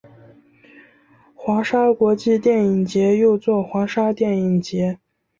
[1.35, 4.97] 华沙国际电影节又作华沙电影节。